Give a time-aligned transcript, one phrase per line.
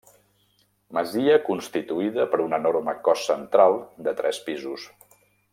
[0.97, 4.91] Masia constituïda per un enorme cos central de tres pisos.